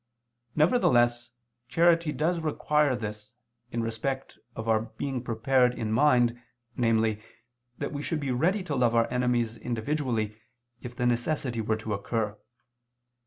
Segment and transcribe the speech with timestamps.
[0.55, 1.29] Nevertheless
[1.67, 3.33] charity does require this,
[3.71, 6.41] in respect of our being prepared in mind,
[6.75, 7.21] namely,
[7.77, 10.41] that we should be ready to love our enemies individually,
[10.81, 12.35] if the necessity were to occur.